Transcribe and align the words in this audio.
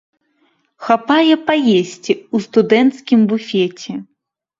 Хапае 0.85 1.35
паесці 1.49 2.13
ў 2.15 2.37
студэнцкім 2.45 3.19
буфеце. 3.33 3.93